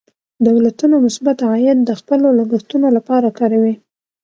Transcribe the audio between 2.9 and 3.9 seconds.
لپاره کاروي.